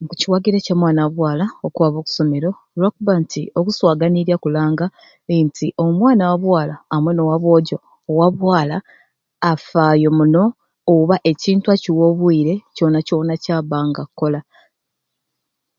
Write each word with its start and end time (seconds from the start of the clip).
Nkukiwagira 0.00 0.56
ekya 0.58 0.74
mwana 0.80 1.00
wabwala 1.04 1.44
okwaba 1.66 1.96
okusomera 1.98 2.48
lwakuba 2.78 3.12
nti 3.22 3.42
okuswaganirya 3.58 4.36
kulanga 4.42 4.86
nti 5.46 5.66
omwana 5.84 6.22
wabwala 6.30 6.74
amwei 6.94 7.14
n'owabwojjo, 7.14 7.78
owa 8.10 8.26
bwala 8.38 8.76
afaayo 9.50 10.08
muno 10.18 10.42
oba 10.94 11.16
ekintu 11.30 11.66
akiwa 11.74 12.04
obwire 12.10 12.54
kyona 12.74 12.98
kyona 13.06 13.34
kyaba 13.44 13.76
nga 13.88 14.00
akukola. 14.04 14.40